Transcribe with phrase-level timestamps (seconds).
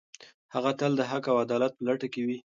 [0.53, 2.29] هغه تل د حق او عدالت په لټه کې و.